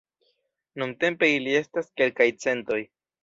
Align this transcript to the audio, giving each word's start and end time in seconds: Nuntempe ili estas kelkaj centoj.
Nuntempe 0.83 1.29
ili 1.35 1.53
estas 1.59 1.93
kelkaj 2.01 2.29
centoj. 2.47 2.81